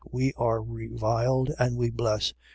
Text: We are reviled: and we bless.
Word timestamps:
We 0.11 0.33
are 0.35 0.63
reviled: 0.63 1.51
and 1.59 1.77
we 1.77 1.91
bless. 1.91 2.33